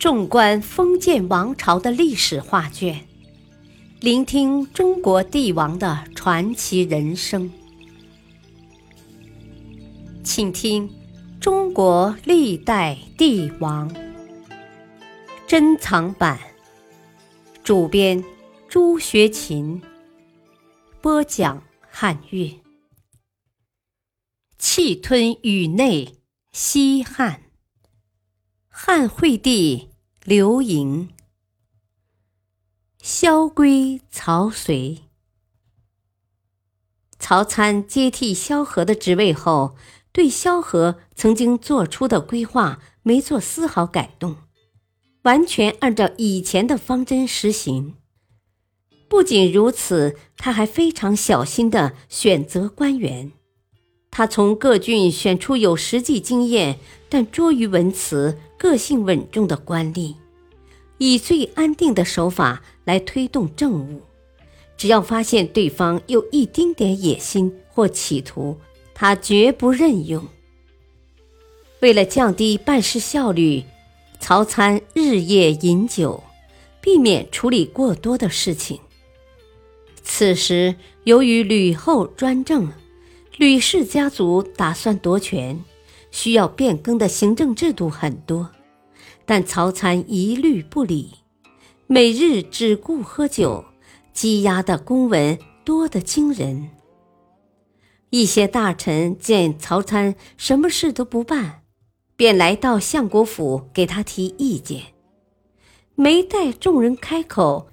[0.00, 3.06] 纵观封建王朝的历史画卷，
[4.00, 7.52] 聆听中国帝王的传奇人生，
[10.24, 10.88] 请听
[11.38, 13.90] 《中国历代帝王》
[15.46, 16.40] 珍藏版，
[17.62, 18.24] 主编
[18.70, 19.82] 朱学勤，
[21.02, 22.58] 播讲汉乐。
[24.56, 26.14] 气吞宇内，
[26.52, 27.42] 西汉，
[28.70, 29.89] 汉惠帝。
[30.30, 31.08] 刘盈、
[33.02, 34.98] 萧规、曹随、
[37.18, 39.74] 曹参接替萧何的职位后，
[40.12, 44.36] 对萧何曾经做出的规划没做丝毫改动，
[45.22, 47.96] 完全按照以前的方针实行。
[49.08, 53.32] 不仅如此，他还非常小心的选择官员。
[54.12, 58.38] 他从各郡选出有实际经验但拙于文辞。
[58.60, 60.14] 个性稳重的官吏，
[61.00, 64.02] 以最安定的手法来推动政务。
[64.76, 68.58] 只要发现对方有一丁点野心或企图，
[68.94, 70.28] 他绝不任用。
[71.80, 73.64] 为了降低办事效率，
[74.20, 76.22] 曹参日夜饮酒，
[76.82, 78.78] 避免处理过多的事情。
[80.02, 82.70] 此时，由于吕后专政，
[83.38, 85.64] 吕氏家族打算夺权。
[86.12, 88.50] 需要变更的行政制度很多，
[89.30, 91.18] 但曹参一律不理，
[91.86, 93.64] 每日只顾喝酒，
[94.12, 96.70] 积压的公文多得惊人。
[98.08, 101.62] 一些大臣见曹参什么事都不办，
[102.16, 104.82] 便来到相国府给他提意见。
[105.94, 107.68] 没待众人开口，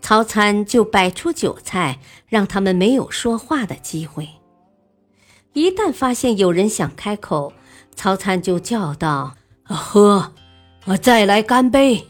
[0.00, 4.28] 曹参就摆出酒菜，让他们没有说话的机会。
[5.54, 7.52] 一旦发现有人想开口，
[7.96, 9.34] 曹参就叫道
[9.66, 10.34] ：“喝，
[10.90, 12.04] 我再来干杯。”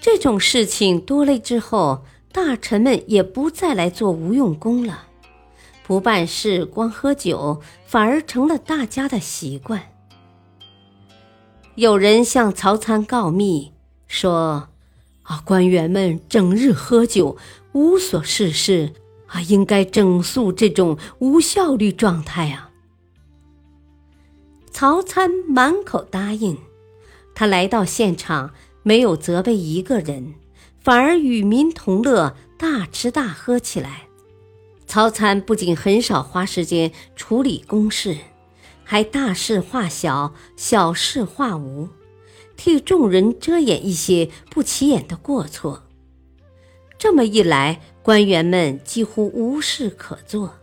[0.00, 5.04] 这种事情多了之后，大臣们也不再来做无用功了，
[5.86, 9.82] 不办事光喝酒，反而成了大家的习惯。
[11.76, 13.72] 有人向曹参告密
[14.08, 14.68] 说
[15.22, 17.36] ：“啊，官员们整日喝酒，
[17.72, 18.94] 无所事事，
[19.26, 22.67] 啊，应该整肃这种无效率状态啊。”
[24.80, 26.56] 曹参满口答应，
[27.34, 30.34] 他来到现场，没有责备一个人，
[30.78, 34.06] 反而与民同乐，大吃大喝起来。
[34.86, 38.18] 曹参不仅很少花时间处理公事，
[38.84, 41.88] 还大事化小，小事化无，
[42.56, 45.82] 替众人遮掩一些不起眼的过错。
[46.96, 50.54] 这么一来，官员们几乎无事可做。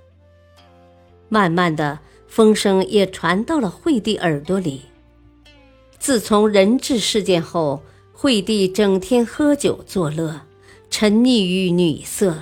[1.27, 1.99] 慢慢的。
[2.27, 4.81] 风声也传到了惠帝耳朵里。
[5.97, 7.81] 自从人质事件后，
[8.13, 10.41] 惠帝整天喝酒作乐，
[10.89, 12.35] 沉溺于女色。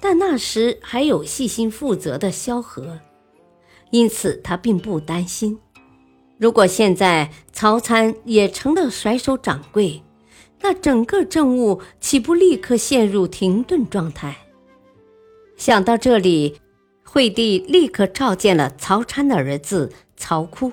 [0.00, 2.98] 但那时还有细心负责的萧何，
[3.90, 5.58] 因此他并不担心。
[6.38, 10.02] 如果现在曹参也成了甩手掌柜，
[10.60, 14.36] 那整个政务岂不立刻陷入停顿状态？
[15.56, 16.56] 想到这里。
[17.12, 20.72] 惠帝立刻召见了曹参的儿子曹哭，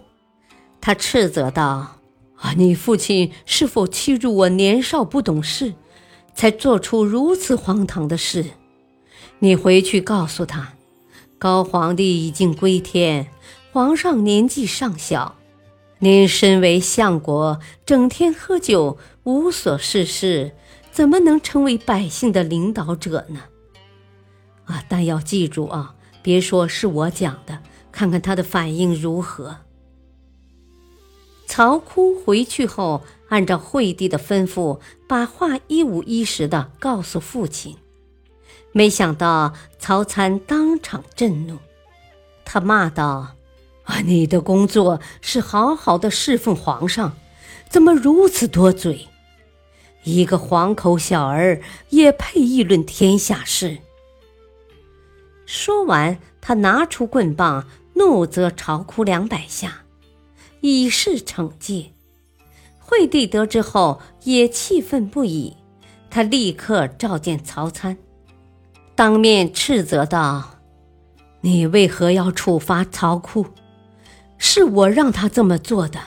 [0.80, 1.98] 他斥责道
[2.40, 5.74] ：“啊，你父亲是否欺辱我年少不懂事，
[6.34, 8.46] 才做出如此荒唐的事？
[9.40, 10.76] 你回去告诉他，
[11.38, 13.28] 高皇帝已经归天，
[13.74, 15.36] 皇上年纪尚小，
[15.98, 20.56] 您身为相国，整天喝酒，无所事事，
[20.90, 23.42] 怎么能成为百姓的领导者呢？
[24.64, 27.60] 啊，但要记住啊。”别说是我讲的，
[27.92, 29.58] 看看他的反应如何。
[31.48, 37.76] 曹哭回去后，按照惠帝的吩咐，把话一五一十的告诉父亲。
[38.72, 41.58] 没想到曹参当场震怒，
[42.46, 43.36] 他骂道
[43.86, 47.18] ：“啊，你的工作是好好的侍奉皇上，
[47.68, 49.08] 怎么如此多嘴？
[50.04, 53.80] 一个黄口小儿也配议论天下事？”
[55.52, 57.66] 说完，他拿出棍棒，
[57.96, 59.84] 怒责曹哭两百下，
[60.62, 61.92] 以示惩戒。
[62.78, 65.58] 惠帝得知后也气愤不已，
[66.12, 67.98] 他立刻召见曹参，
[68.94, 70.60] 当面斥责道
[71.42, 73.48] ：“你为何要处罚曹库？
[74.38, 76.00] 是我让他这么做的。”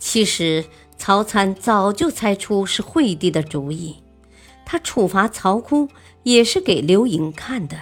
[0.00, 0.64] 其实，
[0.96, 4.02] 曹参早就猜出是惠帝的主意。
[4.70, 5.88] 他处罚曹哭
[6.22, 7.76] 也是给刘盈看的。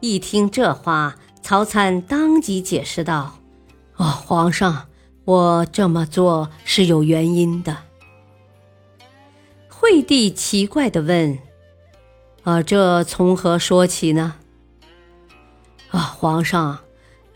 [0.00, 3.38] 一听这话，曹参当即解释道
[3.94, 4.88] ：“哦，皇上，
[5.24, 7.76] 我这么做是有原因的。
[9.68, 11.38] 惠帝奇怪地问
[12.42, 14.34] ：“啊，这从何说起呢？”
[15.90, 16.80] 啊，皇上，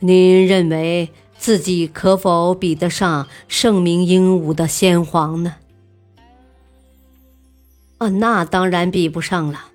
[0.01, 5.55] 您认为自己可否比得上盛名英武的先皇呢？
[8.09, 9.67] 那当然比不上了。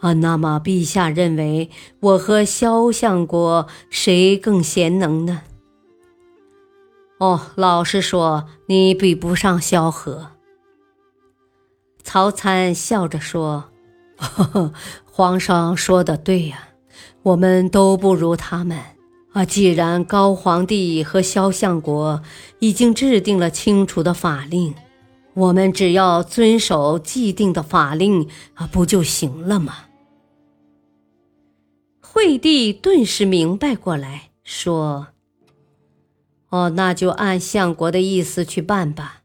[0.00, 1.70] 啊，那么陛下认为
[2.00, 5.42] 我和萧相国谁更贤能呢？
[7.18, 10.32] 哦，老实说，你比不上萧何。
[12.02, 13.70] 曹参笑着说
[14.18, 14.72] ：“呵呵，
[15.04, 16.70] 皇上说的对呀，
[17.22, 18.76] 我们都不如他们
[19.32, 19.44] 啊。
[19.44, 22.20] 既然高皇帝和萧相国
[22.58, 24.74] 已经制定了清楚的法令，
[25.34, 29.86] 我们只要遵守既定的法令啊，不就行了吗？”
[32.00, 35.08] 惠帝顿时明白过来，说
[36.50, 39.22] ：“哦，那就按相国的意思去办吧。”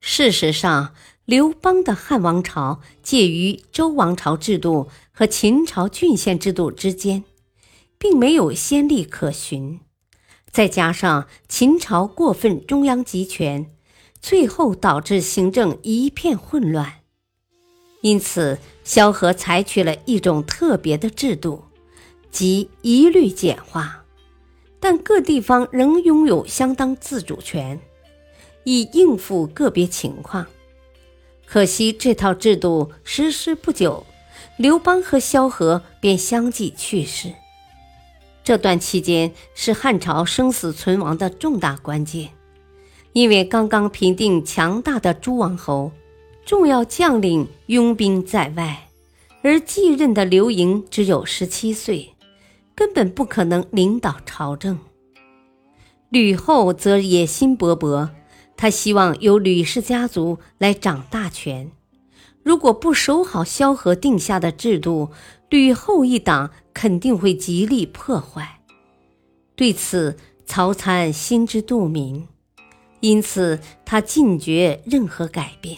[0.00, 0.94] 事实上，
[1.24, 7.24] 刘邦的汉王朝介于周王朝制度和秦朝郡县制度之间，
[7.98, 9.80] 并没有先例可循。
[10.52, 13.66] 再加上秦朝过分中央集权，
[14.20, 17.00] 最后导致行政一片混乱。
[18.02, 21.64] 因此，萧何采取了一种特别的制度，
[22.30, 24.04] 即一律简化，
[24.78, 27.80] 但各地方仍拥有相当自主权。
[28.64, 30.46] 以应付个别情况，
[31.46, 34.04] 可惜这套制度实施不久，
[34.56, 37.32] 刘邦和萧何便相继去世。
[38.44, 42.30] 这段期间是汉朝生死存亡的重大关键，
[43.12, 45.92] 因为刚刚平定强大的诸王侯，
[46.44, 48.88] 重要将领拥兵在外，
[49.42, 52.14] 而继任的刘盈只有十七岁，
[52.74, 54.78] 根本不可能领导朝政。
[56.08, 58.10] 吕后则野心勃勃。
[58.54, 61.72] 他希望由吕氏家族来掌大权，
[62.44, 65.10] 如果不守好萧何定下的制度，
[65.52, 68.60] 吕后一党肯定会极力破坏。
[69.54, 70.16] 对此，
[70.46, 72.26] 曹参心知肚明，
[73.00, 75.76] 因此他禁绝任何改变，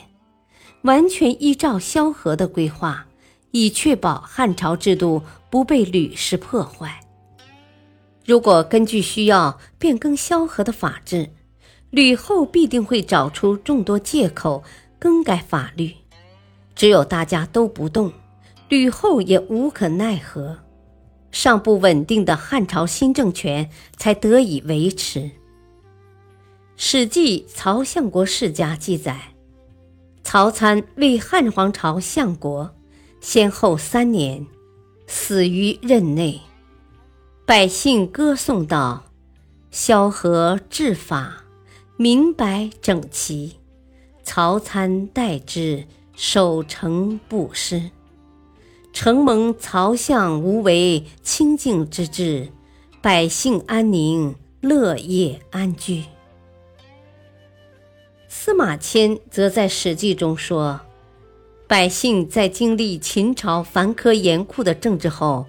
[0.82, 3.08] 完全依照萧何的规划，
[3.50, 7.00] 以确保汉朝制度不被吕氏破坏。
[8.24, 11.30] 如果根据需要变更萧何的法制，
[11.90, 14.62] 吕后必定会找出众多借口
[15.00, 15.92] 更改法律，
[16.76, 18.12] 只有大家都不动，
[18.74, 20.58] 吕后也无可奈何，
[21.30, 25.20] 尚不稳定的汉朝新政权才得以维持。
[26.74, 29.36] 《史记·曹相国世家》记载，
[30.24, 32.74] 曹参为汉皇朝相国，
[33.20, 34.44] 先后三年，
[35.06, 36.40] 死于任内。
[37.46, 39.04] 百姓歌颂道
[39.70, 41.44] ：“萧何治法。”
[41.96, 43.54] 明白整齐，
[44.24, 45.86] 曹参代之，
[46.16, 47.80] 守成不失。
[48.94, 52.48] 承蒙曹相无为清净之治，
[53.02, 56.04] 百姓安宁，乐业安居。
[58.28, 60.80] 司马迁则在《史记》中说
[61.66, 65.46] ：“百姓在经历秦朝繁苛严酷的政治后，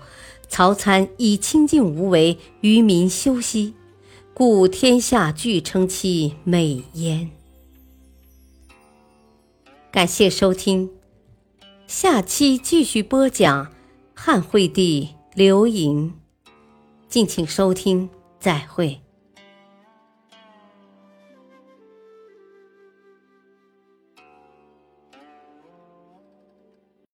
[0.50, 3.76] 曹参以清净无为，于民休息。”
[4.34, 7.30] 故天下俱称其美焉。
[9.92, 10.90] 感谢收听，
[11.88, 13.72] 下期继续播讲
[14.16, 16.14] 汉惠帝刘盈，
[17.08, 19.05] 敬请收听，再会。